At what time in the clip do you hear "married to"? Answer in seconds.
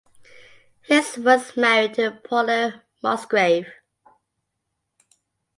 1.55-2.19